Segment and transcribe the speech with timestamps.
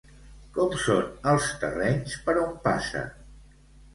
[0.53, 3.03] Com són els terrenys per on passa?